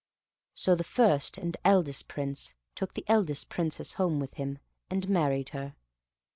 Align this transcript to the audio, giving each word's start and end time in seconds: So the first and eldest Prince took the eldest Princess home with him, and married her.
So 0.55 0.73
the 0.73 0.83
first 0.83 1.37
and 1.37 1.55
eldest 1.63 2.07
Prince 2.07 2.55
took 2.73 2.95
the 2.95 3.05
eldest 3.07 3.49
Princess 3.49 3.93
home 3.93 4.19
with 4.19 4.33
him, 4.33 4.57
and 4.89 5.07
married 5.07 5.49
her. 5.49 5.75